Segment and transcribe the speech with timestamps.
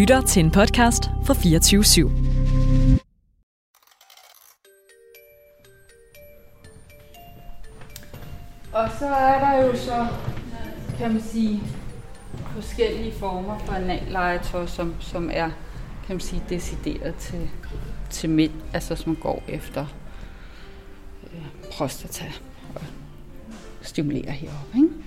[0.00, 2.08] lytter til en podcast fra 24 /7.
[8.72, 10.06] Og så er der jo så,
[10.98, 11.62] kan man sige,
[12.34, 15.50] forskellige former for anallegetøj, som, som er,
[16.06, 17.50] kan man sige, decideret til,
[18.10, 19.86] til mænd, altså som går efter
[21.34, 22.24] øh, prostata
[22.74, 22.82] og
[23.82, 24.99] stimulerer heroppe, ikke?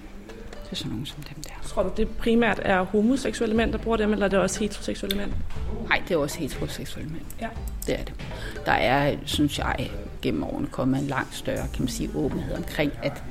[0.73, 1.67] Det er sådan nogle som dem der.
[1.67, 5.17] Tror du, det primært er homoseksuelle mænd, der bruger dem, eller er det også heteroseksuelle
[5.17, 5.31] mænd?
[5.89, 7.23] Nej, det er også heteroseksuelle mænd.
[7.41, 7.47] Ja.
[7.87, 8.13] Det er det.
[8.65, 12.91] Der er, synes jeg, gennem årene kommet en langt større, kan man sige, åbenhed omkring,
[13.03, 13.23] at,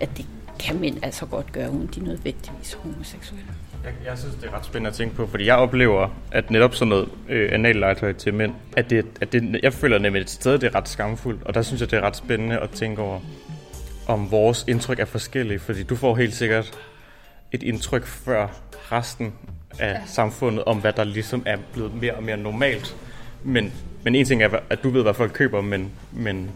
[0.00, 0.26] at det
[0.60, 3.46] kan mænd altså godt gøre, uden de nødvendigvis homoseksuelle.
[3.84, 6.74] Jeg, jeg synes, det er ret spændende at tænke på, fordi jeg oplever, at netop
[6.74, 10.58] sådan noget øh, anallegetøj til mænd, at det, at det, jeg føler nemlig et sted,
[10.58, 13.20] det er ret skamfuldt, og der synes jeg, det er ret spændende at tænke over,
[14.10, 16.78] om vores indtryk er forskellige, fordi du får helt sikkert
[17.52, 18.48] et indtryk før
[18.92, 19.32] resten
[19.78, 20.00] af ja.
[20.06, 22.96] samfundet, om hvad der ligesom er blevet mere og mere normalt.
[23.44, 23.72] Men,
[24.04, 26.50] men en ting er, at du ved, hvad folk køber, men, men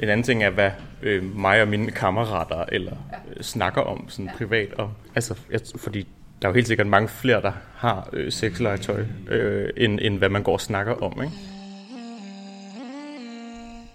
[0.00, 0.70] en anden ting er, hvad
[1.02, 2.92] øh, mig og mine kammerater eller
[3.36, 4.32] øh, snakker om sådan ja.
[4.36, 4.72] privat.
[4.72, 6.06] Og, altså, jeg, fordi
[6.42, 10.28] der er jo helt sikkert mange flere, der har øh, sexlegetøj, øh, end, end hvad
[10.28, 11.22] man går og snakker om.
[11.22, 11.34] Ikke?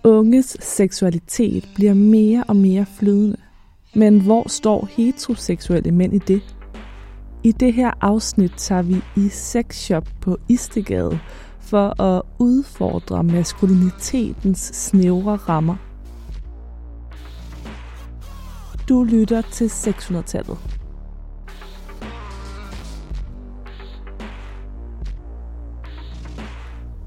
[0.03, 3.37] Unges seksualitet bliver mere og mere flydende.
[3.95, 6.41] Men hvor står heteroseksuelle mænd i det?
[7.43, 11.19] I det her afsnit tager vi i sexshop på Istegade
[11.59, 15.75] for at udfordre maskulinitetens snævre rammer.
[18.89, 20.57] Du lytter til 600-tallet.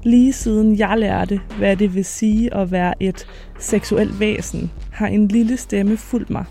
[0.05, 3.27] Lige siden jeg lærte, hvad det vil sige at være et
[3.59, 6.45] seksuelt væsen, har en lille stemme fulgt mig.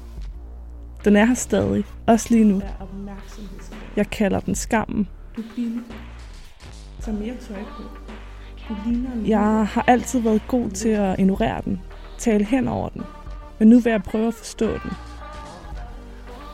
[1.04, 2.62] Den er her stadig, også lige nu.
[3.96, 5.08] Jeg kalder den skammen.
[5.36, 5.80] Du billig.
[7.00, 7.82] Tag mere tøj på.
[8.68, 11.80] Du ligner en Jeg har altid været god til at ignorere den,
[12.18, 13.02] tale hen over den,
[13.58, 14.90] men nu vil jeg prøve at forstå den.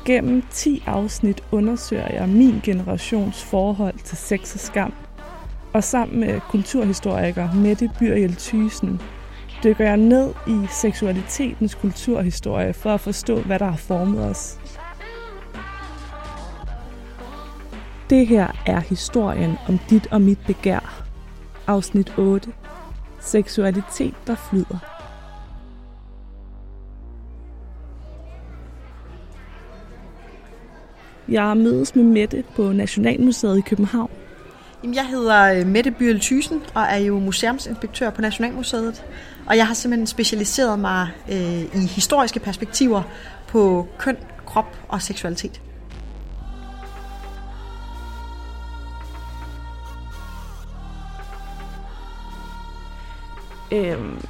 [0.04, 4.92] Gennem 10 afsnit undersøger jeg min generations forhold til sex og skam,
[5.72, 9.00] og sammen med kulturhistoriker Mette Byrjel Thysen
[9.64, 14.58] dykker jeg ned i seksualitetens kulturhistorie for at forstå, hvad der har formet os.
[18.10, 21.04] Det her er historien om dit og mit begær.
[21.66, 22.52] Afsnit 8.
[23.20, 24.78] Seksualitet, der flyder.
[31.28, 34.10] Jeg mødes med Mette på Nationalmuseet i København.
[34.82, 39.04] Jamen, jeg hedder øh, Mette Byrl Thysen og er jo museumsinspektør på Nationalmuseet.
[39.46, 43.02] Og jeg har simpelthen specialiseret mig øh, i historiske perspektiver
[43.48, 45.60] på køn, krop og seksualitet.
[53.72, 54.20] Øhm,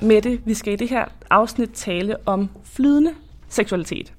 [0.00, 3.14] Mette, vi skal i det her afsnit tale om flydende
[3.48, 4.12] seksualitet.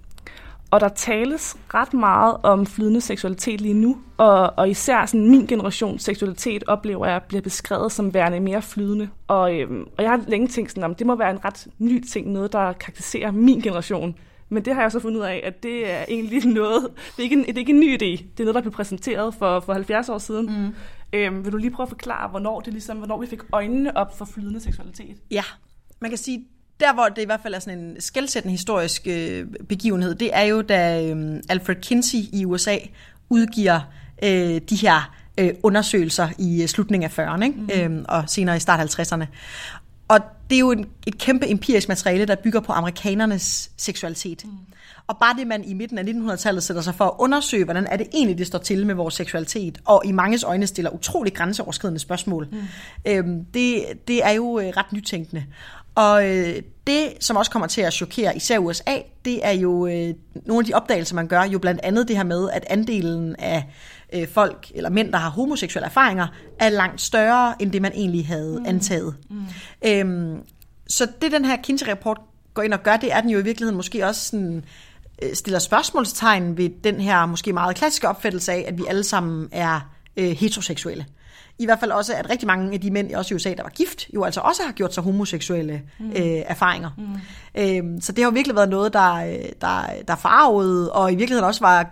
[0.71, 5.47] Og der tales ret meget om flydende seksualitet lige nu, og, og især sådan min
[5.47, 9.09] generations seksualitet oplever jeg bliver beskrevet som værende mere flydende.
[9.27, 12.03] Og, øhm, og jeg har længe tænkt sådan, om det må være en ret ny
[12.03, 14.15] ting, noget der karakteriserer min generation.
[14.49, 17.23] Men det har jeg så fundet ud af, at det er egentlig noget, det er
[17.23, 18.23] ikke en, det er ikke en ny idé.
[18.37, 20.45] Det er noget, der blev præsenteret for, for 70 år siden.
[20.45, 20.73] Mm.
[21.13, 24.17] Øhm, vil du lige prøve at forklare, hvornår, det ligesom, hvornår vi fik øjnene op
[24.17, 25.17] for flydende seksualitet?
[25.31, 25.43] Ja,
[26.01, 26.45] man kan sige,
[26.79, 30.43] der hvor det i hvert fald er sådan en skældsættende historisk øh, begivenhed, det er
[30.43, 32.77] jo, da øh, Alfred Kinsey i USA
[33.29, 33.79] udgiver
[34.23, 37.87] øh, de her øh, undersøgelser i øh, slutningen af 40'erne ikke?
[37.87, 37.95] Mm.
[37.95, 39.25] Øh, og senere i start 50'erne.
[40.07, 40.19] Og
[40.49, 44.45] det er jo en, et kæmpe empirisk materiale, der bygger på amerikanernes seksualitet.
[44.45, 44.51] Mm.
[45.07, 47.97] Og bare det, man i midten af 1900-tallet sætter sig for at undersøge, hvordan er
[47.97, 51.99] det egentlig, det står til med vores seksualitet, og i manges øjne stiller utrolig grænseoverskridende
[51.99, 52.57] spørgsmål, mm.
[53.05, 55.45] øhm, det, det er jo øh, ret nytænkende.
[55.99, 60.13] Og øh, det, som også kommer til at chokere især USA, det er jo øh,
[60.45, 63.63] nogle af de opdagelser, man gør, jo blandt andet det her med, at andelen af
[64.13, 66.27] øh, folk, eller mænd, der har homoseksuelle erfaringer,
[66.59, 68.65] er langt større, end det man egentlig havde mm.
[68.65, 69.15] antaget.
[69.29, 69.45] Mm.
[69.85, 70.41] Øhm,
[70.87, 72.21] så det, den her Kinsey-rapport
[72.53, 74.63] går ind og gør, det er den jo i virkeligheden måske også sådan,
[75.21, 79.49] øh, stiller spørgsmålstegn ved den her måske meget klassiske opfattelse af, at vi alle sammen
[79.51, 81.05] er øh, heteroseksuelle.
[81.59, 83.69] I hvert fald også, at rigtig mange af de mænd, også i USA, der var
[83.69, 86.09] gift, jo altså også har gjort sig homoseksuelle mm.
[86.09, 86.89] øh, erfaringer.
[86.97, 87.61] Mm.
[87.61, 91.47] Øhm, så det har jo virkelig været noget, der, der, der farvede, og i virkeligheden
[91.47, 91.89] også var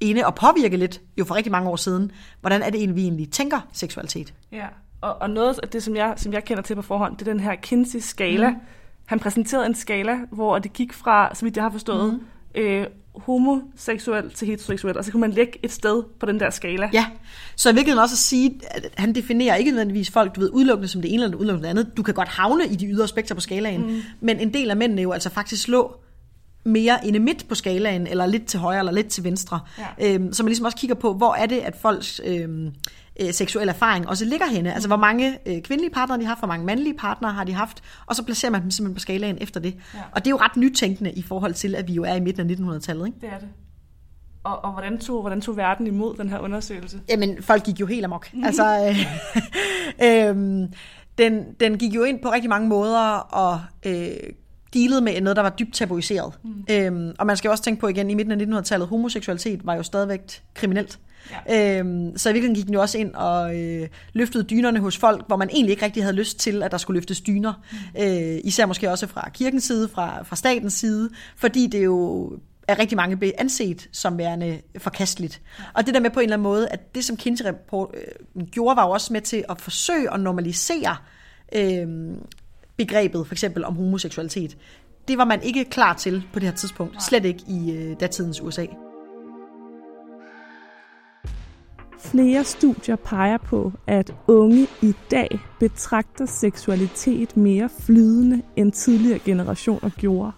[0.00, 2.10] inde og påvirke lidt, jo for rigtig mange år siden,
[2.40, 4.34] hvordan er det egentlig, vi egentlig tænker seksualitet.
[4.52, 4.66] Ja,
[5.00, 7.32] og, og noget af det, som jeg, som jeg kender til på forhånd, det er
[7.32, 8.50] den her Kinsey-skala.
[8.50, 8.56] Mm.
[9.06, 12.60] Han præsenterede en skala, hvor det gik fra, vidt jeg har forstået, mm.
[12.60, 12.86] øh,
[13.16, 16.90] homoseksuel til heteroseksuel, og så kunne man lægge et sted på den der skala.
[16.92, 17.06] Ja,
[17.56, 20.88] så i virkeligheden også at sige, at han definerer ikke nødvendigvis folk, du ved, udelukkende
[20.88, 21.96] som det ene eller udelukkende det andet.
[21.96, 24.02] Du kan godt havne i de ydre spektre på skalaen, mm.
[24.20, 25.96] men en del af mændene jo altså faktisk slå
[26.64, 29.60] mere inde midt på skalaen, eller lidt til højre, eller lidt til venstre.
[29.78, 30.14] Ja.
[30.14, 32.72] Øhm, så man ligesom også kigger på, hvor er det, at folks øhm,
[33.20, 34.74] øh, seksuelle erfaring også ligger henne.
[34.74, 37.52] Altså, hvor mange øh, kvindelige partnere de har haft, hvor mange mandlige partnere har de
[37.52, 39.74] haft, og så placerer man dem simpelthen på skalaen efter det.
[39.94, 39.98] Ja.
[40.12, 42.50] Og det er jo ret nytænkende i forhold til, at vi jo er i midten
[42.50, 43.06] af 1900-tallet.
[43.06, 43.18] Ikke?
[43.20, 43.48] Det er det.
[44.44, 47.00] Og, og hvordan, tog, hvordan tog verden imod den her undersøgelse?
[47.08, 48.34] Jamen, folk gik jo helt amok.
[48.34, 48.44] Mm.
[48.44, 48.96] Altså, øh,
[50.06, 50.68] øh,
[51.18, 54.08] den, den gik jo ind på rigtig mange måder og øh,
[54.74, 56.32] dealede med noget, der var dybt tabuiseret.
[56.44, 56.64] Mm.
[56.70, 59.82] Øhm, og man skal også tænke på igen, i midten af 1900-tallet, homoseksualitet var jo
[59.82, 60.98] stadigvæk kriminelt.
[61.48, 61.78] Ja.
[61.78, 65.26] Øhm, så i virkeligheden gik den jo også ind og øh, løftede dynerne hos folk,
[65.26, 67.52] hvor man egentlig ikke rigtig havde lyst til, at der skulle løftes dyner.
[67.72, 68.02] Mm.
[68.02, 72.32] Øh, især måske også fra kirkens side, fra, fra statens side, fordi det jo
[72.68, 75.42] er rigtig mange blev anset som værende forkasteligt.
[75.74, 78.46] Og det der med på en eller anden måde, at det som Kinsey Report øh,
[78.46, 80.96] gjorde, var jo også med til at forsøge at normalisere
[81.54, 81.88] øh,
[82.76, 84.56] begrebet for eksempel om homoseksualitet.
[85.08, 87.02] Det var man ikke klar til på det her tidspunkt.
[87.02, 88.66] Slet ikke i øh, datidens USA.
[91.98, 99.90] Flere studier peger på, at unge i dag betragter seksualitet mere flydende end tidligere generationer
[99.98, 100.32] gjorde.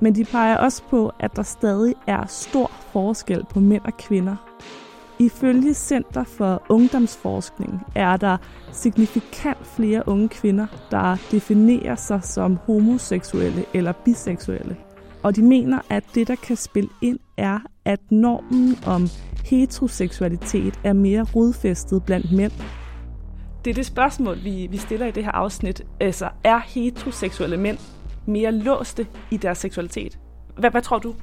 [0.00, 4.36] Men de peger også på, at der stadig er stor forskel på mænd og kvinder.
[5.18, 8.36] Ifølge Center for Ungdomsforskning er der
[8.72, 14.76] signifikant flere unge kvinder, der definerer sig som homoseksuelle eller biseksuelle.
[15.24, 19.08] Og de mener, at det, der kan spille ind, er, at normen om
[19.44, 22.52] heteroseksualitet er mere rodfæstet blandt mænd.
[23.64, 25.82] Det er det spørgsmål, vi, vi stiller i det her afsnit.
[26.00, 27.78] Altså, er heteroseksuelle mænd
[28.26, 30.18] mere låste i deres seksualitet?
[30.58, 31.14] Hvad, hvad tror du?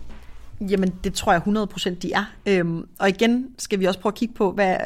[0.62, 2.32] Jamen, det tror jeg 100% de er.
[2.46, 4.78] Øhm, og igen skal vi også prøve at kigge på, hvad,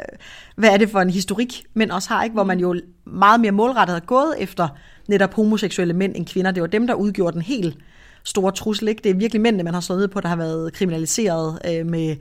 [0.55, 2.33] hvad er det for en historik, mænd også har, ikke?
[2.33, 2.75] hvor man jo
[3.05, 4.67] meget mere målrettet har gået efter
[5.07, 6.51] netop homoseksuelle mænd end kvinder.
[6.51, 7.77] Det var dem, der udgjorde den helt
[8.25, 8.87] store trussel.
[8.87, 9.01] Ikke?
[9.03, 12.15] Det er virkelig mændene, man har slået ned på, der har været kriminaliseret øh, med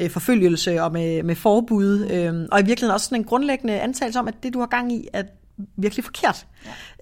[0.00, 2.06] øh, forfølgelse og med, med forbud.
[2.10, 4.92] Øh, og i virkeligheden også sådan en grundlæggende antagelse om, at det, du har gang
[4.92, 5.22] i, er
[5.76, 6.46] virkelig forkert.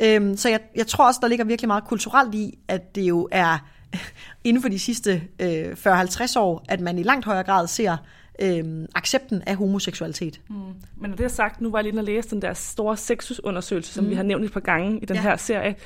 [0.00, 0.16] Ja.
[0.16, 3.28] Øhm, så jeg, jeg tror også, der ligger virkelig meget kulturelt i, at det jo
[3.32, 3.68] er
[4.44, 7.96] inden for de sidste øh, 40-50 år, at man i langt højere grad ser
[8.42, 10.40] øh, accepten af homoseksualitet.
[10.48, 10.56] Mm.
[10.96, 12.96] Men når det er sagt, nu var jeg lige inde og læse den der store
[12.96, 14.10] sexusundersøgelse, som mm.
[14.10, 15.22] vi har nævnt et par gange i den ja.
[15.22, 15.76] her serie.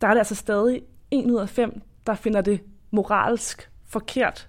[0.00, 2.60] Der er det altså stadig en ud af fem, der finder det
[2.90, 4.48] moralsk forkert,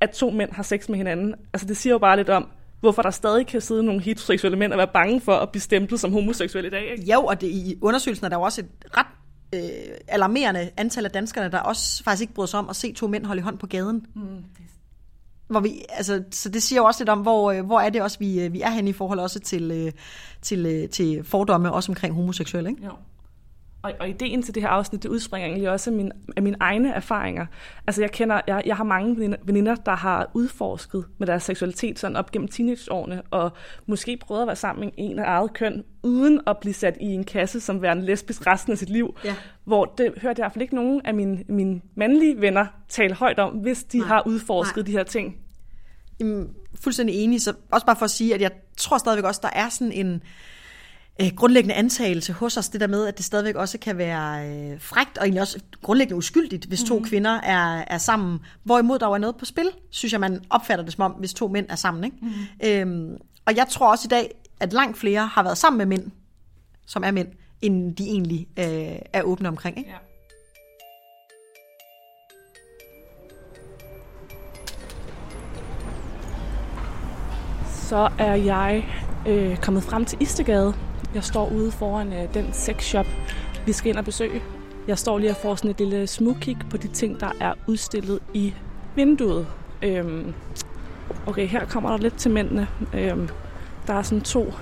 [0.00, 1.34] at to mænd har sex med hinanden.
[1.52, 2.48] Altså det siger jo bare lidt om,
[2.80, 6.00] hvorfor der stadig kan sidde nogle heteroseksuelle mænd og være bange for at blive stemplet
[6.00, 6.92] som homoseksuelle i dag.
[6.92, 7.12] Ikke?
[7.12, 9.06] Jo, og det, i undersøgelsen er der jo også et ret
[9.54, 13.06] øh, alarmerende antal af danskerne, der også faktisk ikke bryder sig om at se to
[13.06, 14.06] mænd holde i hånd på gaden.
[14.14, 14.44] Mm.
[15.48, 18.02] Hvor vi, altså, så det siger jo også lidt om, hvor, øh, hvor er det
[18.02, 19.92] også, vi, øh, vi er henne i forhold også til, øh,
[20.42, 22.70] til, til fordomme, også omkring homoseksuelle.
[22.70, 22.84] Ikke?
[22.84, 22.92] Jo.
[23.86, 26.56] Og, og ideen til det her afsnit, det udspringer egentlig også af, min, af mine
[26.60, 27.46] egne erfaringer.
[27.86, 32.16] Altså jeg kender, jeg, jeg har mange veninder, der har udforsket med deres seksualitet sådan
[32.16, 33.50] op gennem teenageårene, og
[33.86, 37.04] måske prøvet at være sammen med en af eget køn, uden at blive sat i
[37.04, 39.16] en kasse som værende lesbisk resten af sit liv.
[39.24, 39.34] Ja.
[39.64, 43.14] Hvor det hørte jeg i hvert fald ikke nogen af mine, mine mandlige venner tale
[43.14, 44.08] højt om, hvis de Nej.
[44.08, 44.86] har udforsket Nej.
[44.86, 45.36] de her ting.
[46.20, 46.48] Jamen,
[46.82, 47.42] fuldstændig enig.
[47.42, 50.22] Så også bare for at sige, at jeg tror stadigvæk også, der er sådan en
[51.20, 54.80] øh, grundlæggende antagelse hos os, det der med, at det stadigvæk også kan være øh,
[54.80, 57.04] frægt, og egentlig også grundlæggende uskyldigt, hvis to mm.
[57.04, 58.40] kvinder er, er sammen.
[58.62, 61.48] Hvorimod der var noget på spil, synes jeg, man opfatter det som om, hvis to
[61.48, 62.04] mænd er sammen.
[62.04, 62.16] Ikke?
[62.22, 62.66] Mm.
[62.68, 66.10] Øhm, og jeg tror også i dag, at langt flere har været sammen med mænd,
[66.86, 67.28] som er mænd,
[67.62, 69.78] end de egentlig øh, er åbne omkring.
[69.78, 69.90] Ikke?
[69.90, 69.96] Ja.
[77.72, 78.88] Så er jeg
[79.28, 80.74] øh, kommet frem til Istegade,
[81.14, 83.06] jeg står ude foran øh, den sexshop,
[83.66, 84.42] vi skal ind og besøge.
[84.88, 88.20] Jeg står lige og får sådan et lille smugkig på de ting, der er udstillet
[88.34, 88.54] i
[88.94, 89.46] vinduet.
[89.82, 90.34] Øhm,
[91.26, 92.68] okay, her kommer der lidt til mændene.
[92.94, 93.28] Øhm,
[93.86, 94.52] der er sådan to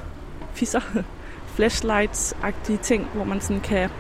[0.55, 0.81] fisser,
[1.57, 3.91] flashlights-agtige ting, hvor man sådan kan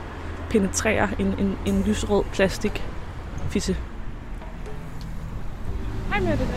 [0.50, 2.82] penetrere en, en, en lysrød plastik
[3.50, 3.76] fisse.
[6.08, 6.48] Hej med det.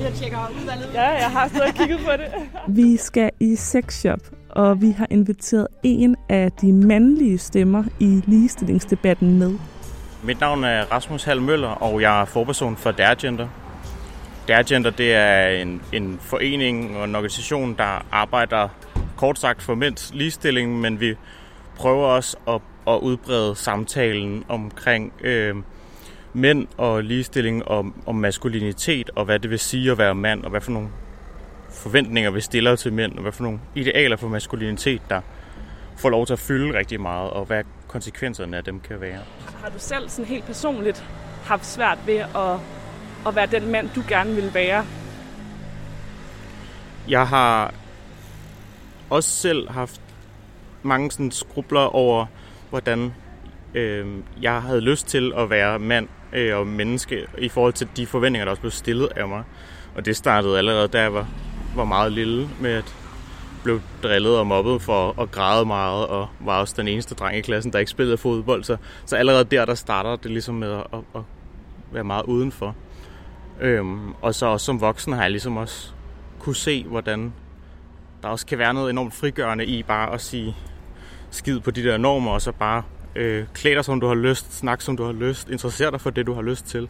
[0.00, 0.90] Lige og tjekker udvalget.
[0.94, 2.26] Ja, jeg har stået og kigget på det.
[2.68, 9.38] Vi skal i sexshop, og vi har inviteret en af de mandlige stemmer i ligestillingsdebatten
[9.38, 9.58] med.
[10.24, 13.48] Mit navn er Rasmus Hall Møller, og jeg er forperson for Dergender.
[14.48, 18.68] Dergender det er en, en forening og en organisation, der arbejder
[19.16, 21.14] kort sagt for mænds ligestilling, men vi
[21.76, 25.56] prøver også at, at udbrede samtalen omkring øh,
[26.32, 30.50] mænd og ligestilling og, og maskulinitet, og hvad det vil sige at være mand, og
[30.50, 30.88] hvad for nogle
[31.80, 35.20] forventninger vi stiller til mænd, og hvad for nogle idealer for maskulinitet, der
[35.96, 39.18] får lov til at fylde rigtig meget, og hvad konsekvenserne af dem kan være.
[39.62, 41.04] Har du selv sådan helt personligt
[41.44, 42.58] haft svært ved at,
[43.26, 44.86] at være den mand, du gerne vil være?
[47.08, 47.74] Jeg har
[49.10, 50.00] også selv haft
[50.82, 52.26] mange sådan skrubler over,
[52.70, 53.14] hvordan
[53.74, 54.06] øh,
[54.42, 58.44] jeg havde lyst til at være mand øh, og menneske i forhold til de forventninger,
[58.44, 59.44] der også blev stillet af mig.
[59.94, 61.28] Og det startede allerede, da jeg var,
[61.76, 62.96] var meget lille med at
[63.62, 67.40] blev drillet og mobbet for at græde meget, og var også den eneste dreng i
[67.40, 68.64] klassen, der ikke spillede fodbold.
[68.64, 71.22] Så, så allerede der, der starter det ligesom med at, at, at
[71.92, 72.74] være meget udenfor.
[73.60, 75.92] Øhm, og så også som voksen har jeg ligesom også
[76.38, 77.32] kunne se, hvordan
[78.22, 80.56] der også kan være noget enormt frigørende i bare at sige
[81.30, 82.82] skid på de der normer, og så bare
[83.16, 86.10] øh, klæde dig, som du har lyst, snak, som du har lyst, interessere dig for
[86.10, 86.88] det, du har lyst til,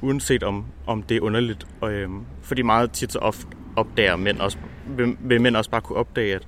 [0.00, 1.66] uanset om, om det er underligt.
[1.80, 2.08] Og, øh,
[2.42, 6.34] fordi meget tit så ofte opdager mænd også, vil, vil mænd også bare kunne opdage,
[6.34, 6.42] at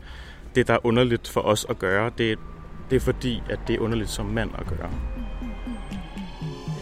[0.55, 2.39] det, der er underligt for os at gøre, det,
[2.91, 4.91] det er fordi, at det er underligt som mand at gøre.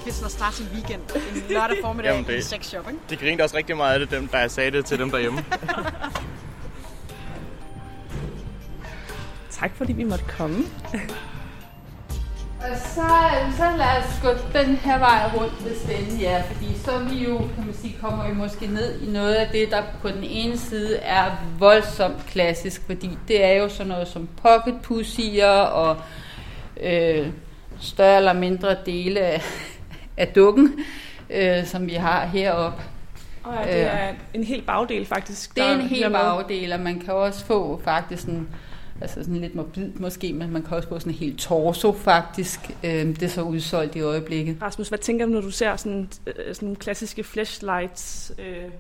[0.05, 1.01] Det er sådan at starte sin weekend
[1.35, 3.01] en lørdag formiddag Jamen, det- i sex shop, ikke?
[3.11, 5.45] De grinte også rigtig meget af det, dem, der jeg sagde det til dem derhjemme.
[9.51, 10.65] Tak fordi vi måtte komme.
[12.71, 13.09] Og så,
[13.57, 17.25] så lad os gå den her vej rundt, hvis det endelig er, fordi så vi
[17.25, 20.25] jo, kan man sige, kommer vi måske ned i noget af det, der på den
[20.25, 21.25] ene side er
[21.59, 25.97] voldsomt klassisk, fordi det er jo sådan noget som pocket pussier og
[26.81, 27.29] øh,
[27.81, 29.43] større eller mindre dele af,
[30.17, 30.75] af dukken,
[31.31, 32.83] øh, som vi har heroppe.
[33.45, 35.55] Og ja, det er en hel bagdel faktisk.
[35.55, 38.49] Det er en hel bagdel, og man kan også få faktisk sådan,
[39.03, 42.61] altså sådan lidt morbid måske, men man kan også få sådan en helt torso faktisk.
[42.85, 44.57] Øh, det er så udsolgt i øjeblikket.
[44.63, 48.33] Rasmus, hvad tænker du, når du ser sådan, øh, sådan nogle klassiske flashlights?
[48.39, 48.71] Øh,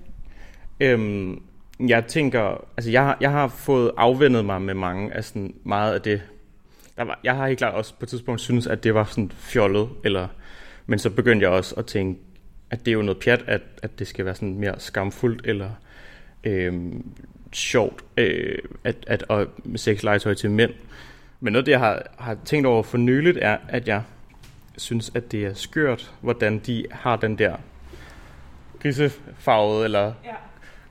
[0.80, 1.42] Øhm,
[1.88, 5.94] jeg tænker, altså jeg, har- jeg har fået afvendet mig med mange af sådan meget
[5.94, 6.22] af det.
[6.96, 9.32] Der var, jeg har helt klart også på et tidspunkt synes, at det var sådan
[9.36, 10.28] fjollet, eller,
[10.86, 12.20] men så begyndte jeg også at tænke,
[12.70, 15.70] at det er jo noget pjat, at, at det skal være sådan mere skamfuldt, eller
[16.44, 17.06] øhm,
[17.52, 20.72] sjovt, øh, at, at, at med sexlegetøj til mænd.
[21.40, 24.02] Men noget det, jeg har, har tænkt over for nyligt, er, at jeg
[24.76, 27.56] synes, at det er skørt, hvordan de har den der
[28.80, 30.34] grisefarvede, eller ja.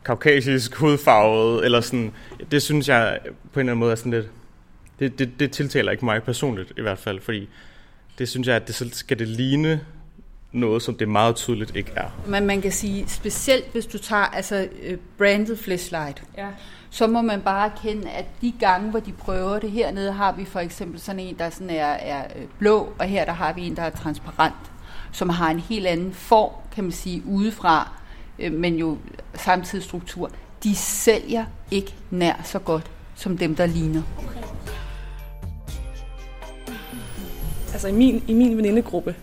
[0.06, 2.14] kaukasisk hudfarvet, eller sådan,
[2.52, 4.30] det synes jeg på en eller anden måde er sådan lidt,
[5.00, 7.50] det, det, det tiltaler ikke mig personligt i hvert fald, fordi
[8.18, 9.82] det synes jeg, at det skal det ligne
[10.52, 12.10] noget, som det meget tydeligt ikke er.
[12.28, 16.48] Men man kan sige, specielt hvis du tager altså, øh, branded flashlight, ja.
[16.90, 20.46] så må man bare kende, at de gange, hvor de prøver det, hernede har vi
[20.46, 23.62] for eksempel sådan en, der sådan er, er øh, blå, og her der har vi
[23.68, 24.72] en, der er transparent,
[25.12, 27.92] som har en helt anden form, kan man sige, udefra,
[28.40, 28.98] øh, men jo
[29.34, 30.32] samtidig struktur.
[30.64, 34.02] De sælger ikke nær så godt, som dem, der ligner.
[37.74, 39.16] Altså i min, i min venindegruppe,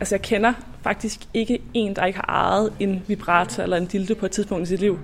[0.00, 0.52] altså jeg kender
[0.82, 4.62] faktisk ikke en, der ikke har ejet en vibrator eller en dildo på et tidspunkt
[4.62, 4.98] i sit liv.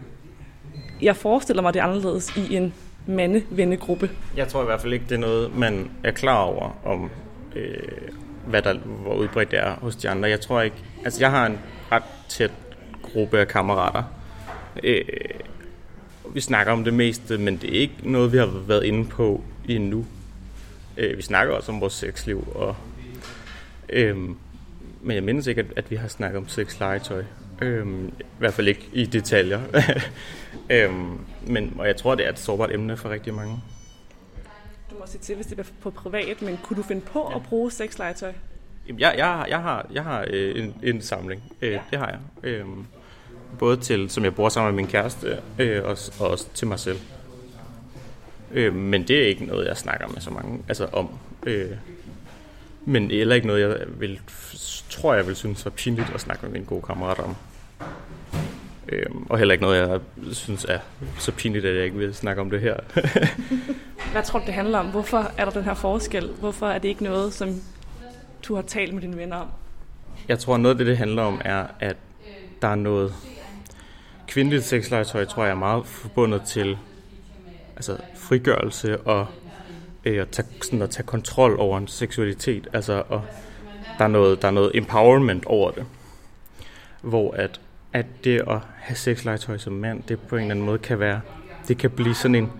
[1.02, 2.74] Jeg forestiller mig det anderledes i en
[3.06, 4.10] mandevennegruppe.
[4.36, 7.10] Jeg tror i hvert fald ikke, det er noget, man er klar over, om
[7.56, 7.78] øh,
[8.46, 10.28] hvad der, hvor udbredt det er hos de andre.
[10.28, 11.58] Jeg tror ikke, altså jeg har en
[11.92, 12.52] ret tæt
[13.02, 14.02] gruppe af kammerater.
[14.82, 15.04] Øh,
[16.34, 19.44] vi snakker om det meste, men det er ikke noget, vi har været inde på
[19.68, 20.06] endnu.
[20.96, 22.76] Øh, vi snakker også om vores sexliv, og,
[23.88, 24.16] øh,
[25.06, 27.24] men jeg mindes ikke, at, at vi har snakket om sexlegetøj.
[27.62, 27.86] Øh,
[28.20, 29.60] I hvert fald ikke i detaljer.
[30.70, 30.90] øh,
[31.46, 33.62] men, og jeg tror, det er et sårbart emne for rigtig mange.
[34.90, 37.42] Du må sige til, hvis det er på privat, men kunne du finde på at
[37.42, 38.32] bruge sexlegetøj?
[38.98, 41.42] Jeg, jeg, har- jeg har, jeg har øh, en, en samling.
[41.62, 41.80] Øh, ja.
[41.90, 42.50] Det har jeg.
[42.50, 42.64] Øh,
[43.58, 46.78] både til, som jeg bruger sammen med min kæreste, øh, og, og også til mig
[46.78, 46.98] selv.
[48.52, 51.18] Øh, men det er ikke noget, jeg snakker med så mange altså om.
[51.46, 51.70] Øh,
[52.86, 54.20] men heller ikke noget, jeg vil,
[54.90, 57.36] tror, jeg vil synes var pinligt at snakke med mine gode kammerater om.
[58.88, 60.00] Øh, og heller ikke noget, jeg
[60.32, 60.78] synes er
[61.18, 62.76] så pinligt, at jeg ikke vil snakke om det her.
[64.12, 64.86] Hvad tror du, det handler om?
[64.86, 66.28] Hvorfor er der den her forskel?
[66.40, 67.48] Hvorfor er det ikke noget, som
[68.48, 69.48] du har talt med dine venner om?
[70.28, 71.96] Jeg tror, noget af det, det handler om, er, at
[72.62, 73.14] der er noget
[74.28, 76.78] kvindeligt sexlegetøj, tror jeg er meget forbundet til
[77.76, 79.26] altså, frigørelse og
[80.06, 82.68] øh, at, tage, sådan at tage kontrol over en seksualitet.
[82.72, 83.22] Altså, og
[83.98, 85.84] der, er noget, der er noget empowerment over det.
[87.02, 87.60] Hvor at,
[87.92, 91.20] at det at have sexlegetøj som mand, det på en eller anden måde kan være,
[91.68, 92.52] det kan blive sådan en,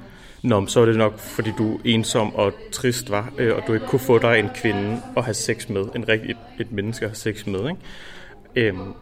[0.43, 3.75] Nå, så er det nok, fordi du er ensom og trist, var, øh, og du
[3.75, 7.05] ikke kunne få dig en kvinde at have sex med, en rigtig et, et menneske
[7.05, 7.69] at have sex med.
[7.69, 8.69] Ikke?
[8.69, 8.93] Øhm,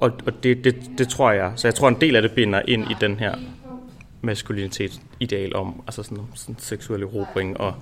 [0.00, 2.62] og og det, det, det tror jeg, så jeg tror en del af det binder
[2.68, 3.34] ind i den her
[4.22, 7.74] maskulinitetsideal om, altså sådan, sådan seksuel erobring, og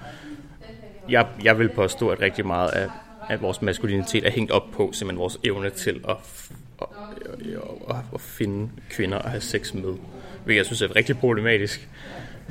[1.09, 2.89] jeg, jeg vil påstå, at rigtig meget af,
[3.29, 6.17] af vores maskulinitet er hængt op på simpelthen vores evne til at,
[6.83, 6.89] at,
[7.89, 9.95] at, at finde kvinder og have sex med,
[10.45, 11.89] hvilket jeg synes er rigtig problematisk.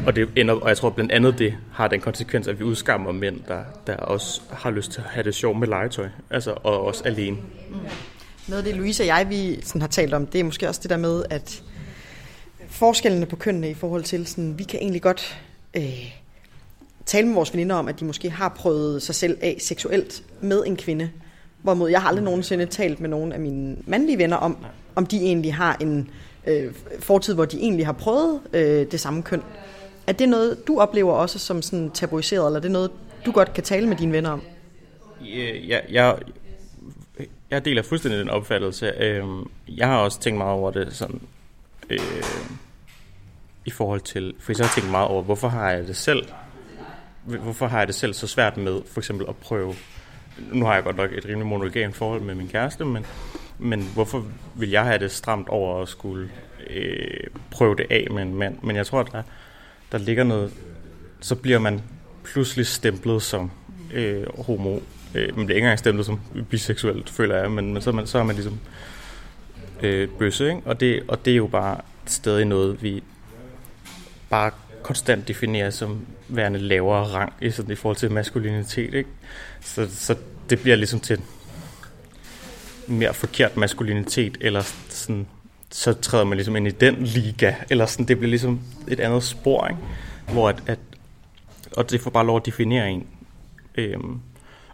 [0.05, 3.11] Og, det ender, og jeg tror blandt andet, det har den konsekvens, at vi udskammer
[3.11, 6.85] mænd, der, der også har lyst til at have det sjovt med legetøj, altså, og
[6.85, 7.37] også alene.
[8.47, 10.79] Noget af det, Louise og jeg vi sådan har talt om, det er måske også
[10.83, 11.63] det der med, at
[12.75, 15.41] forskellene på kønnene i forhold til, sådan, vi kan egentlig godt
[15.73, 16.15] øh,
[17.05, 20.63] tale med vores veninder om, at de måske har prøvet sig selv af seksuelt med
[20.65, 21.09] en kvinde.
[21.61, 24.57] Hvorimod jeg har aldrig nogensinde talt med nogen af mine mandlige venner om,
[24.95, 26.09] om de egentlig har en
[26.47, 29.41] øh, fortid, hvor de egentlig har prøvet øh, det samme køn.
[30.07, 32.91] Er det noget, du oplever også som sådan tabuiseret, eller er det noget,
[33.25, 34.41] du godt kan tale med dine venner om?
[35.67, 36.17] Jeg, jeg,
[37.51, 38.91] jeg deler fuldstændig den opfattelse.
[38.97, 41.21] Øhm, jeg har også tænkt meget over det sådan,
[41.89, 41.99] øh,
[43.65, 46.25] i forhold til, for jeg har tænkt meget over, hvorfor har jeg det selv,
[47.23, 49.73] hvorfor har jeg det selv så svært med for eksempel at prøve,
[50.51, 53.05] nu har jeg godt nok et rimelig monogamt forhold med min kæreste, men,
[53.59, 56.29] men hvorfor vil jeg have det stramt over at skulle
[56.69, 58.57] øh, prøve det af med en mand?
[58.63, 59.23] Men jeg tror, at der,
[59.91, 60.53] der ligger noget,
[61.19, 61.81] så bliver man
[62.23, 63.51] pludselig stemplet som
[63.93, 64.79] øh, homo.
[65.15, 66.19] Øh, man bliver ikke engang stemplet som
[66.49, 68.59] biseksuelt, føler jeg, men, men så, er man, så er man ligesom
[69.81, 70.61] øh, bøsse, ikke?
[70.65, 73.03] Og, det, og det er jo bare stadig noget, vi
[74.29, 74.51] bare
[74.83, 78.93] konstant defineres som værende lavere rang i, sådan, i forhold til maskulinitet.
[78.93, 79.09] Ikke?
[79.61, 80.15] Så, så
[80.49, 81.21] det bliver ligesom til
[82.87, 85.27] mere forkert maskulinitet, eller sådan,
[85.71, 89.23] så træder man ligesom ind i den liga, eller sådan, det bliver ligesom et andet
[89.23, 89.81] spor, ikke?
[90.31, 90.79] hvor at, at,
[91.77, 93.07] og det får bare lov at definere en.
[93.75, 94.19] Øhm,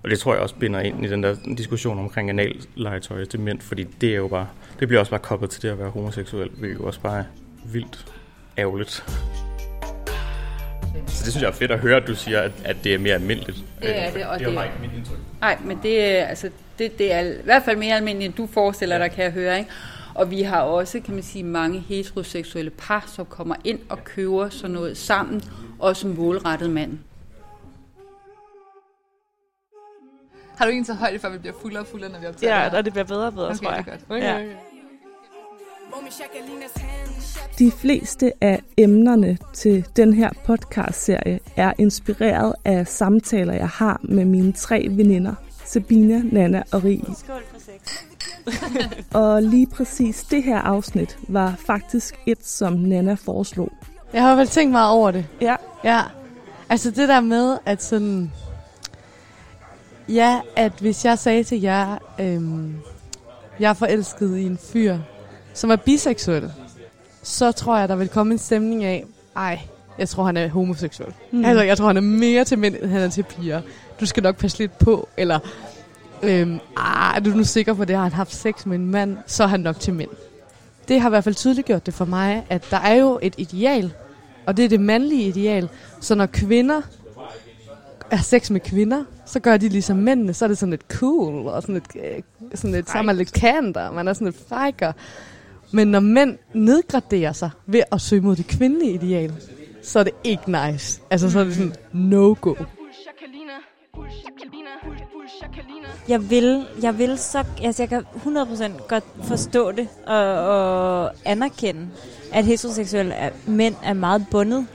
[0.03, 3.61] og det tror jeg også binder ind i den der diskussion omkring anallegetøj til mænd,
[3.61, 4.47] fordi det er jo bare,
[4.79, 7.23] det bliver også bare koblet til det at være homoseksuel, hvilket jo også bare er
[7.65, 8.05] vildt
[8.57, 8.91] ærgerligt.
[11.07, 12.97] Så det synes jeg er fedt at høre, at du siger, at, at det er
[12.99, 13.57] mere almindeligt.
[13.81, 15.17] Det er det, og det er det- ikke mit indtryk.
[15.41, 16.49] Nej, men det, altså,
[16.79, 19.59] det, det er i hvert fald mere almindeligt, end du forestiller dig, kan jeg høre.
[19.59, 19.71] Ikke?
[20.15, 24.49] Og vi har også, kan man sige, mange heteroseksuelle par, som kommer ind og køber
[24.49, 25.41] sådan noget sammen,
[25.79, 26.99] også målrettet manden.
[30.57, 32.55] Har du egentlig taget højde for, at vi bliver fuldere og fuldere, når vi optager
[32.63, 33.85] Ja, og det bliver bedre og bedre, Okay, tror jeg.
[33.85, 34.01] det er godt.
[34.09, 34.35] Okay, Ja.
[34.35, 34.55] okay.
[37.59, 44.25] De fleste af emnerne til den her podcast-serie er inspireret af samtaler, jeg har med
[44.25, 45.33] mine tre veninder,
[45.65, 47.01] Sabina, Nana og Rie.
[47.17, 48.03] Skål for sex.
[49.13, 53.71] Og lige præcis det her afsnit var faktisk et, som Nana foreslog.
[54.13, 55.25] Jeg har vel tænkt meget over det.
[55.41, 55.55] Ja.
[55.83, 56.01] Ja.
[56.69, 58.31] Altså det der med, at sådan...
[60.09, 62.75] Ja, at hvis jeg sagde til jer, øhm,
[63.59, 64.97] jeg er forelsket i en fyr,
[65.53, 66.51] som er biseksuel,
[67.23, 69.59] så tror jeg, der vil komme en stemning af, ej,
[69.97, 71.13] jeg tror, han er homoseksuel.
[71.31, 71.45] Mm.
[71.45, 73.61] Altså, jeg tror, han er mere til mænd, end han er til piger.
[73.99, 75.39] Du skal nok passe lidt på, eller...
[76.23, 77.95] Øhm, ah, er du nu sikker på det?
[77.95, 80.09] Har han haft sex med en mand, så er han nok til mænd.
[80.87, 83.33] Det har i hvert fald tydeligt gjort det for mig, at der er jo et
[83.37, 83.93] ideal,
[84.45, 85.69] og det er det mandlige ideal.
[85.99, 86.81] Så når kvinder
[88.11, 91.47] er sex med kvinder, så gør de ligesom mændene, så er det sådan lidt cool,
[91.47, 92.21] og sådan lidt, øh,
[92.55, 94.91] sådan lidt, så er man lidt kanter, man er sådan lidt fejker.
[95.73, 99.33] Men når mænd nedgraderer sig ved at søge mod det kvindelige ideal,
[99.83, 101.01] så er det ikke nice.
[101.09, 102.53] Altså så er det sådan no-go.
[106.07, 111.87] Jeg vil, jeg vil så, altså jeg kan 100% godt forstå det og, og anerkende,
[112.33, 114.67] at heteroseksuelle er, mænd er meget bundet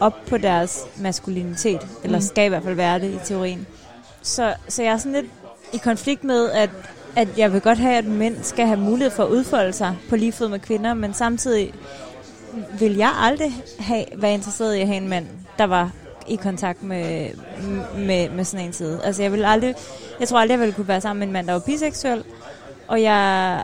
[0.00, 2.22] op på deres maskulinitet, eller Mm.
[2.22, 3.66] skal i hvert fald være det i teorien.
[4.22, 5.26] Så, så jeg er sådan lidt
[5.72, 6.70] i konflikt med, at,
[7.16, 10.16] at jeg vil godt have, at mænd skal have mulighed for at udfolde sig på
[10.16, 11.74] lige fod med kvinder, men samtidig
[12.78, 15.26] vil jeg aldrig have, være interesseret i at have en mand,
[15.58, 15.90] der var
[16.28, 17.30] i kontakt med,
[17.96, 19.00] med, med sådan en side.
[19.04, 19.74] Altså jeg vil aldrig,
[20.20, 22.24] jeg tror aldrig, jeg ville kunne være sammen med en mand, der var biseksuel,
[22.88, 23.60] og jeg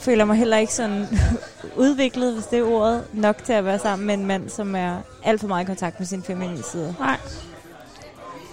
[0.00, 1.06] føler mig heller ikke sådan
[1.76, 4.96] udviklet, hvis det er ordet, nok til at være sammen med en mand, som er
[5.24, 6.94] alt for meget i kontakt med sin feminine side.
[6.98, 7.16] Nej.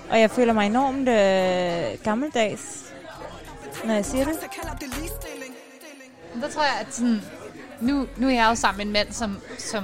[0.09, 2.92] Og jeg føler mig enormt øh, gammeldags,
[3.85, 4.39] når jeg siger det.
[6.41, 7.21] Der tror jeg, at sådan,
[7.81, 9.83] nu, nu er jeg jo sammen med en mand, som, som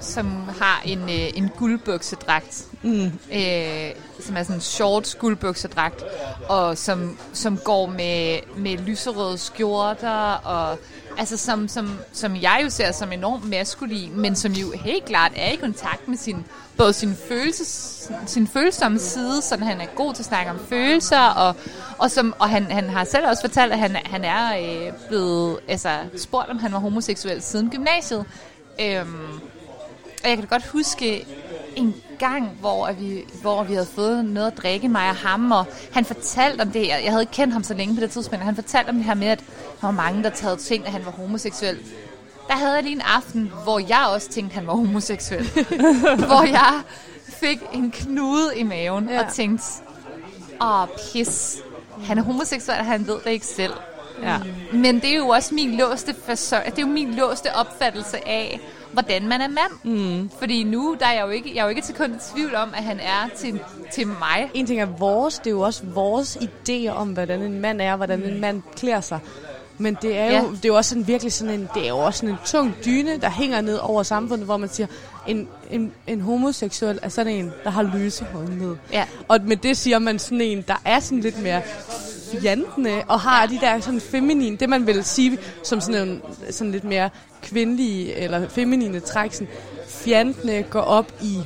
[0.00, 0.26] som
[0.60, 3.04] har en, øh, en guldbuksedragt, mm.
[3.06, 6.04] øh, som er sådan en short guldbuksedragt,
[6.48, 10.78] og som, som går med, med lyserøde skjorter, og
[11.18, 15.32] altså som, som, som jeg jo ser som enormt maskulin, men som jo helt klart
[15.36, 16.44] er i kontakt med sin,
[16.76, 21.20] både sin, følelses, sin følsomme side, så han er god til at snakke om følelser,
[21.20, 21.56] og,
[21.98, 25.58] og, som, og han, han har selv også fortalt, at han, han er øh, blevet
[25.68, 28.24] altså, spurgt, om han var homoseksuel siden gymnasiet.
[28.80, 29.40] Øhm,
[30.22, 31.26] og jeg kan da godt huske
[31.76, 35.64] en gang, hvor vi, hvor vi havde fået noget at drikke, mig og ham, og
[35.92, 36.88] han fortalte om det.
[36.88, 39.14] Jeg havde ikke kendt ham så længe på det tidspunkt, han fortalte om det her
[39.14, 39.38] med, at
[39.80, 41.78] der var mange, der taget ting, at han var homoseksuel.
[42.48, 45.50] Der havde jeg lige en aften, hvor jeg også tænkte, at han var homoseksuel.
[46.28, 46.80] hvor jeg
[47.28, 49.24] fik en knude i maven ja.
[49.24, 49.64] og tænkte,
[50.60, 51.58] åh, pis,
[52.04, 53.72] han er homoseksuel, og han ved det ikke selv.
[54.22, 54.38] Ja.
[54.72, 58.60] Men det er jo også min låste, det er jo min låste opfattelse af,
[58.92, 59.94] hvordan man er mand.
[59.94, 60.30] Mm.
[60.38, 62.54] Fordi nu der er jeg jo ikke, jeg er jo ikke til kun i tvivl
[62.54, 63.60] om, at han er til,
[63.92, 64.50] til mig.
[64.54, 67.96] En ting er vores, det er jo også vores idéer om, hvordan en mand er,
[67.96, 69.20] hvordan en mand klæder sig.
[69.78, 70.40] Men det er jo, ja.
[70.40, 72.74] det er jo også sådan virkelig sådan en, det er jo også sådan en tung
[72.84, 74.86] dyne, der hænger ned over samfundet, hvor man siger,
[75.26, 78.76] en, en, en homoseksuel er sådan en, der har løse håndled.
[78.92, 79.04] Ja.
[79.28, 81.62] Og med det siger man sådan en, der er sådan lidt mere
[82.40, 86.72] fjantende, og har de der sådan feminin, det man vil sige som sådan, en, sådan
[86.72, 87.10] lidt mere
[87.42, 89.48] kvindelige eller feminine træk, sådan
[89.88, 91.38] fjantende går op i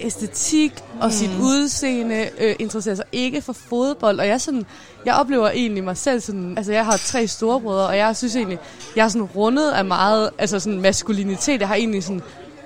[0.00, 1.12] æstetik og mm.
[1.12, 4.66] sit udseende, øh, interesserer sig ikke for fodbold, og jeg sådan,
[5.06, 8.58] jeg oplever egentlig mig selv sådan, altså jeg har tre storebrødre, og jeg synes egentlig,
[8.96, 12.22] jeg er sådan rundet af meget, altså sådan maskulinitet, jeg har egentlig sådan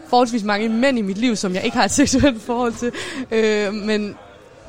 [0.08, 2.92] forholdsvis mange mænd i mit liv, som jeg ikke har et seksuelt forhold til,
[3.30, 4.16] øh, men,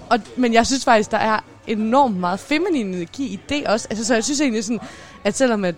[0.09, 4.05] og, men jeg synes faktisk, der er enormt meget feminin energi i det også, altså
[4.05, 4.79] så jeg synes egentlig sådan,
[5.23, 5.75] at selvom at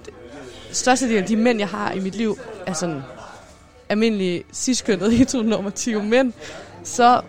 [0.72, 3.02] størstedelen af de mænd, jeg har i mit liv, er sådan
[3.90, 6.34] almindelige ciskønnede heteronormative mænd,
[6.84, 7.22] så,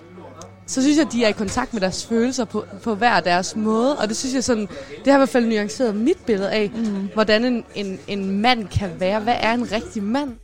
[0.66, 3.57] så synes jeg, at de er i kontakt med deres følelser på, på hver deres
[3.57, 3.99] måde.
[3.99, 4.68] Og det synes jeg sådan,
[5.05, 7.09] det har i hvert fald nuanceret mit billede af, mm.
[7.14, 9.21] hvordan en, en, en mand kan være.
[9.21, 10.37] Hvad er en rigtig mand?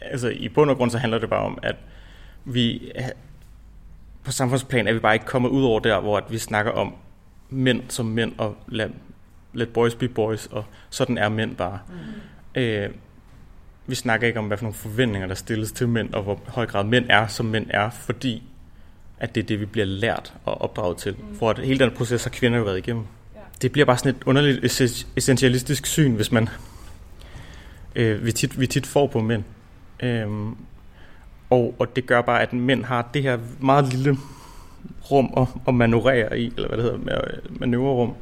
[0.00, 1.76] Altså i bund og grund så handler det bare om, at
[2.44, 2.92] vi
[4.24, 6.94] på samfundsplan er vi bare ikke kommet ud over der, hvor at vi snakker om
[7.50, 8.90] mænd som mænd og lad,
[9.52, 11.78] let boys be boys, og sådan er mænd bare.
[11.88, 12.60] Mm.
[12.60, 12.90] Øh,
[13.86, 16.66] vi snakker ikke om, hvad for nogle forventninger, der stilles til mænd, og hvor høj
[16.66, 18.42] grad mænd er, som mænd er, fordi
[19.18, 21.16] at det er det, vi bliver lært og opdraget til.
[21.18, 21.38] Mm.
[21.38, 23.04] For at hele den proces har kvinder jo været igennem.
[23.34, 23.40] Ja.
[23.62, 24.80] Det bliver bare sådan et underligt
[25.16, 26.48] essentialistisk syn, hvis man
[27.94, 29.44] øh, vi, tit, vi tit får på mænd.
[30.00, 30.56] Øhm,
[31.52, 34.16] og, og det gør bare, at mænd har det her meget lille
[35.10, 38.12] rum at, at manøvrere i, eller hvad det hedder, manøvrerum,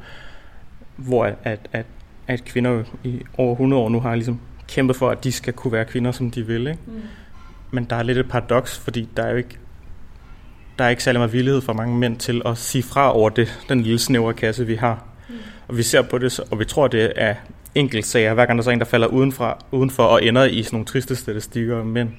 [0.95, 1.85] hvor at, at,
[2.27, 5.71] at, kvinder i over 100 år nu har ligesom kæmpet for, at de skal kunne
[5.71, 6.67] være kvinder, som de vil.
[6.67, 6.79] Ikke?
[6.87, 7.01] Mm.
[7.71, 9.57] Men der er lidt et paradoks, fordi der er jo ikke
[10.79, 13.61] der er ikke særlig meget villighed for mange mænd til at sige fra over det,
[13.69, 15.05] den lille snævre kasse, vi har.
[15.29, 15.35] Mm.
[15.67, 17.35] Og vi ser på det, og vi tror, det er
[17.75, 18.33] enkelt sager.
[18.33, 21.15] Hver gang der er en, der falder udenfor, udenfor og ender i sådan nogle triste
[21.15, 22.09] statistikker om mænd,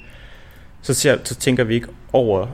[0.82, 2.46] så, ser, så tænker vi ikke over,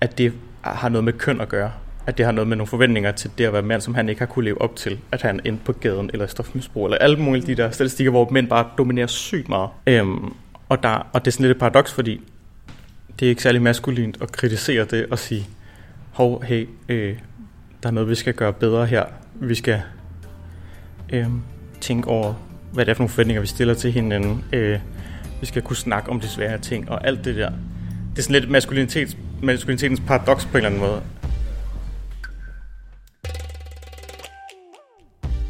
[0.00, 1.70] at det har noget med køn at gøre
[2.06, 4.18] at det har noget med nogle forventninger til det at være mand, som han ikke
[4.18, 4.98] har kunne leve op til.
[5.12, 8.48] At han endte på gaden, eller stofmisbrug, eller alle mulige de der statistikker, hvor mænd
[8.48, 9.70] bare dominerer sygt meget.
[9.86, 10.34] Øhm,
[10.68, 12.20] og, der, og det er sådan lidt et paradoks, fordi
[13.20, 15.48] det er ikke særlig maskulint at kritisere det og sige,
[16.12, 17.16] hov, hey, øh,
[17.82, 19.04] der er noget, vi skal gøre bedre her.
[19.34, 19.82] Vi skal
[21.12, 21.26] øh,
[21.80, 22.34] tænke over,
[22.72, 24.44] hvad det er for nogle forventninger, vi stiller til hinanden.
[24.52, 24.78] Øh,
[25.40, 27.50] vi skal kunne snakke om de svære ting og alt det der.
[28.10, 31.02] Det er sådan lidt maskulinitets, maskulinitetens paradoks på en eller anden måde.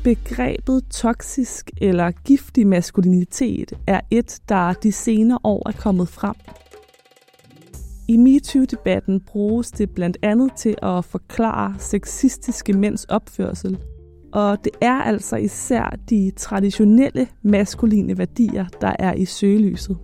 [0.04, 6.34] Begrebet toksisk eller giftig maskulinitet er et, der de senere år er kommet frem.
[8.08, 13.78] I MeToo-debatten bruges det blandt andet til at forklare sexistiske mænds opførsel.
[14.32, 19.98] Og det er altså især de traditionelle maskuline værdier, der er i søgelyset.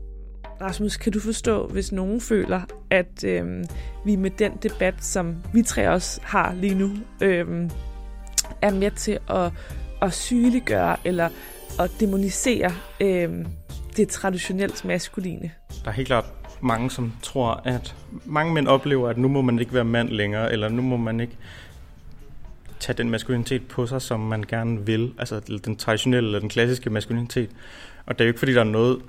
[0.60, 2.60] Rasmus, kan du forstå, hvis nogen føler,
[2.90, 3.64] at øh,
[4.04, 7.70] vi med den debat, som vi tre også har lige nu, øh,
[8.62, 9.52] er med til at
[10.02, 11.28] at sygeliggøre eller
[11.80, 13.44] at demonisere øh,
[13.96, 15.50] det traditionelt maskuline.
[15.84, 16.24] Der er helt klart
[16.60, 20.52] mange, som tror, at mange mænd oplever, at nu må man ikke være mand længere,
[20.52, 21.36] eller nu må man ikke
[22.80, 26.90] tage den maskulinitet på sig, som man gerne vil, altså den traditionelle eller den klassiske
[26.90, 27.50] maskulinitet.
[28.06, 29.02] Og det er jo ikke, fordi der er noget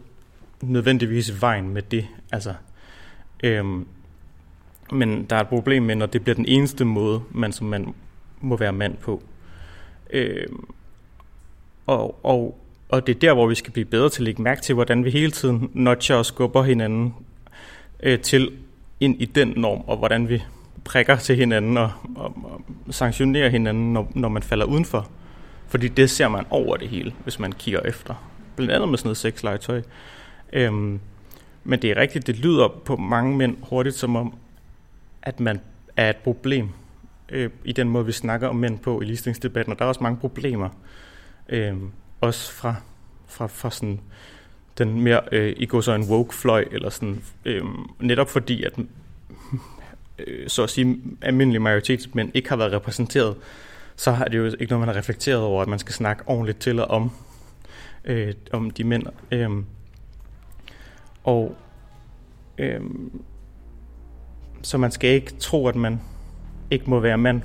[0.62, 2.08] nødvendigvis i vejen med det.
[2.32, 2.54] Altså,
[3.44, 3.88] øhm,
[4.92, 7.88] men der er et problem med, når det bliver den eneste måde, man som mand
[8.42, 9.24] må være mand på.
[10.10, 10.68] Øhm,
[11.86, 14.62] og, og og det er der, hvor vi skal blive bedre til at lægge mærke
[14.62, 17.14] til, hvordan vi hele tiden notcher og skubber hinanden
[18.04, 18.52] øh, til
[19.00, 20.44] ind i den norm, og hvordan vi
[20.88, 22.62] prikker til hinanden og, og, og
[22.94, 25.10] sanktionerer hinanden, når, når man falder udenfor.
[25.68, 28.14] Fordi det ser man over det hele, hvis man kigger efter.
[28.56, 29.82] Blandt andet med sådan noget sexlegetøj.
[30.54, 31.00] Øhm,
[31.64, 34.34] men det er rigtigt, det lyder på mange mænd hurtigt som om,
[35.22, 35.60] at man
[35.98, 36.70] er et problem
[37.30, 39.74] øh, i den måde, vi snakker om mænd på i ligestillingsdebatten.
[39.74, 40.70] Og der er også mange problemer.
[41.50, 41.74] Øh,
[42.22, 42.76] også fra,
[43.28, 44.00] fra, fra sådan
[44.78, 47.64] den mere, øh, i går så en woke-fløj, eller sådan, øh,
[48.00, 48.74] netop fordi, at
[50.20, 53.36] øh, så at sige, almindelige majoritetsmænd ikke har været repræsenteret,
[53.96, 56.60] så har det jo ikke noget, man har reflekteret over, at man skal snakke ordentligt
[56.60, 57.12] til og om,
[58.06, 59.04] øh, om de mænd.
[59.32, 59.50] Øh,
[61.24, 61.56] og
[62.58, 62.82] øh,
[64.62, 66.02] så man skal ikke tro, at man
[66.72, 67.42] ikke må være mand,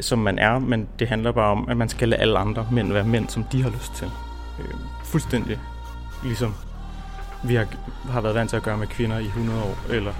[0.00, 2.92] som man er, men det handler bare om, at man skal lade alle andre mænd
[2.92, 4.10] være mænd, som de har lyst til.
[4.60, 5.58] Øh, fuldstændig
[6.22, 6.54] ligesom
[7.44, 7.66] vi har,
[8.10, 10.12] har været vant til at gøre med kvinder i 100 år, eller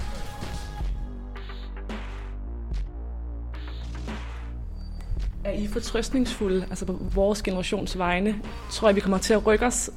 [5.57, 8.35] I fortrøstningsfulde, altså på vores generations vegne?
[8.71, 9.89] Tror jeg, vi kommer til at rykke os?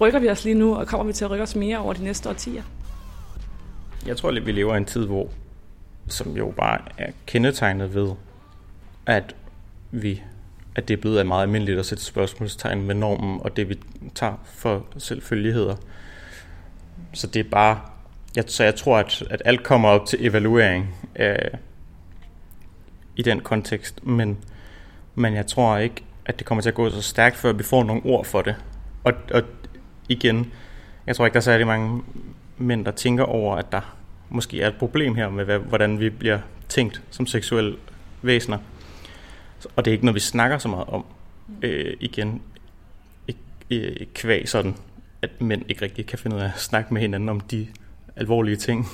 [0.00, 2.04] Rykker vi os lige nu, og kommer vi til at rykke os mere over de
[2.04, 2.62] næste årtier?
[4.06, 5.28] Jeg tror, at vi lever i en tid, hvor
[6.08, 8.10] som jo bare er kendetegnet ved,
[9.06, 9.36] at
[9.90, 10.22] vi
[10.74, 13.78] at det er blevet meget almindeligt at sætte spørgsmålstegn med normen og det, vi
[14.14, 15.76] tager for selvfølgeligheder.
[17.12, 17.80] Så det er bare...
[18.36, 21.38] Jeg, så jeg tror, at, at alt kommer op til evaluering øh,
[23.16, 24.38] i den kontekst, men,
[25.14, 27.84] men jeg tror ikke, at det kommer til at gå så stærkt, før vi får
[27.84, 28.56] nogle ord for det.
[29.04, 29.42] Og, og
[30.08, 30.52] igen,
[31.06, 32.02] jeg tror ikke, der er særlig mange
[32.58, 33.96] mænd, der tænker over, at der
[34.30, 37.76] måske er et problem her med, hvordan vi bliver tænkt som seksuelle
[38.22, 38.58] væsener.
[39.76, 41.04] Og det er ikke noget, vi snakker så meget om.
[41.62, 42.42] Øh, igen,
[43.70, 44.76] ikke, kvæg sådan,
[45.22, 47.66] at mænd ikke rigtig kan finde ud af at snakke med hinanden om de
[48.16, 48.88] alvorlige ting.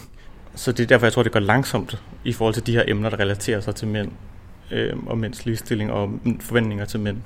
[0.54, 3.10] Så det er derfor, jeg tror, det går langsomt i forhold til de her emner,
[3.10, 4.12] der relaterer sig til mænd
[4.70, 7.16] øh, og mænds ligestilling og forventninger til mænd.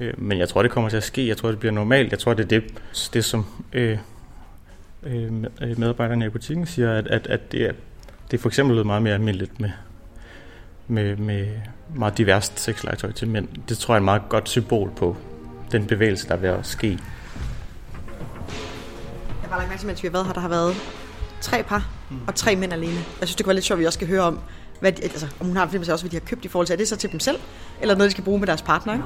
[0.00, 1.28] Øh, men jeg tror, det kommer til at ske.
[1.28, 2.10] Jeg tror, det bliver normalt.
[2.10, 2.64] Jeg tror, det er det,
[3.12, 3.98] det som øh,
[5.02, 7.72] øh, øh, medarbejderne i butikken siger, at, at, at det, er,
[8.30, 9.70] det er for eksempel blevet meget mere almindeligt med,
[10.86, 11.48] med, med
[11.94, 13.48] meget diverst sexlegetøj til mænd.
[13.68, 15.16] Det tror jeg er et meget godt symbol på
[15.72, 16.88] den bevægelse, der er ved at ske.
[16.88, 16.98] Jeg
[19.42, 20.74] har bare lagt mærke til, mens vi har været her, der har været
[21.42, 21.88] tre par
[22.26, 22.96] og tre mænd alene.
[23.20, 24.40] Jeg synes, det kunne være lidt sjovt, at vi også skal høre om,
[24.80, 26.66] hvad de, altså, om hun har en film også, hvad de har købt i forhold
[26.66, 26.72] til.
[26.74, 27.38] Er det så til dem selv,
[27.80, 28.92] eller noget, de skal bruge med deres partner?
[28.92, 29.04] Ikke?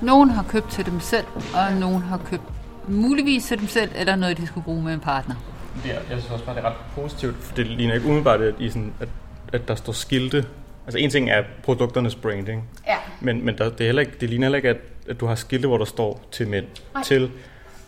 [0.00, 2.42] Nogen har købt til dem selv, og nogen har købt
[2.88, 5.34] muligvis til dem selv, eller noget, de skulle bruge med en partner.
[5.82, 8.40] Det er, jeg synes også bare, det er ret positivt, for det ligner ikke umiddelbart,
[8.40, 9.08] at, i sådan, at,
[9.52, 10.46] at der står skilte.
[10.86, 12.96] Altså en ting er produkternes branding, ja.
[13.20, 14.76] men, men der, det, er heller ikke, det ligner heller ikke, at,
[15.08, 17.02] at du har skilte, hvor der står til mænd, Nej.
[17.02, 17.30] til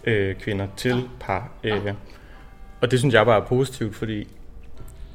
[0.05, 1.03] øh, kvinder, til ja.
[1.21, 1.51] par.
[1.65, 1.93] Øh, ja.
[2.81, 4.27] Og det synes jeg bare er positivt, fordi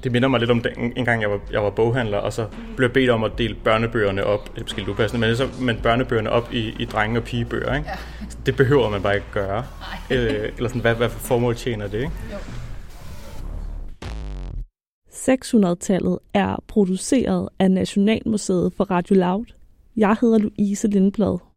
[0.04, 2.48] det minder mig lidt om den, en gang, jeg var, jeg var boghandler, og så
[2.76, 5.48] blev jeg bedt om at dele børnebøgerne op, det er måske lidt upassende, men, så,
[5.62, 7.76] men børnebøgerne op i, i drenge- og pigebøger.
[7.76, 7.90] Ikke?
[7.90, 8.26] Ja.
[8.46, 9.66] Det behøver man bare ikke gøre.
[10.12, 11.98] Øh, eller sådan, hvad, hvad for formål tjener det?
[11.98, 12.12] Ikke?
[12.32, 12.38] Jo.
[15.12, 19.46] 600-tallet er produceret af Nationalmuseet for Radio Loud.
[19.98, 21.38] Jeg hedder Louise Lindblad.